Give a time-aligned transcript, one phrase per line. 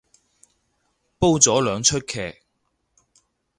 [1.19, 2.41] 煲咗兩齣劇